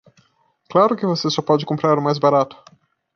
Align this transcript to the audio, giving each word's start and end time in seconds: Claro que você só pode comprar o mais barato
Claro 0.67 0.95
que 0.95 1.05
você 1.05 1.29
só 1.29 1.43
pode 1.43 1.63
comprar 1.63 1.95
o 1.95 2.01
mais 2.01 2.17
barato 2.17 2.57